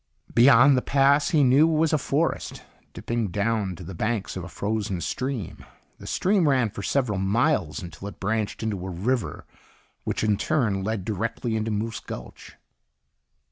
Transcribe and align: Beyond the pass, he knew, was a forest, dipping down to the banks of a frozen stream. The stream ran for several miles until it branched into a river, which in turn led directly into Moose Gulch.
Beyond 0.33 0.75
the 0.75 0.81
pass, 0.81 1.29
he 1.29 1.43
knew, 1.43 1.67
was 1.67 1.93
a 1.93 1.99
forest, 1.99 2.63
dipping 2.91 3.27
down 3.27 3.75
to 3.75 3.83
the 3.83 3.93
banks 3.93 4.35
of 4.35 4.43
a 4.43 4.49
frozen 4.49 4.99
stream. 4.99 5.63
The 5.99 6.07
stream 6.07 6.49
ran 6.49 6.71
for 6.71 6.81
several 6.81 7.19
miles 7.19 7.83
until 7.83 8.07
it 8.07 8.19
branched 8.19 8.63
into 8.63 8.87
a 8.87 8.89
river, 8.89 9.45
which 10.03 10.23
in 10.23 10.37
turn 10.37 10.83
led 10.83 11.05
directly 11.05 11.55
into 11.55 11.69
Moose 11.69 11.99
Gulch. 11.99 12.55